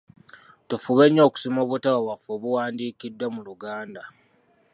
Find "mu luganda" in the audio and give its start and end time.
3.35-4.03